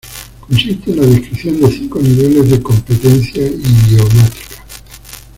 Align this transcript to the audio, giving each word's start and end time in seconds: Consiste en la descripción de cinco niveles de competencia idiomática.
Consiste 0.47 0.89
en 0.89 0.97
la 0.97 1.05
descripción 1.05 1.61
de 1.61 1.67
cinco 1.69 1.99
niveles 2.01 2.49
de 2.49 2.59
competencia 2.59 3.45
idiomática. 3.45 4.63